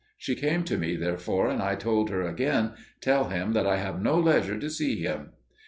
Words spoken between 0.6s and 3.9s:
to me, therefore, and I told her again, "Tell him that I